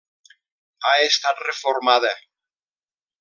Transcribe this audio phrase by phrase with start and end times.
[0.87, 2.15] Ha estat reformada.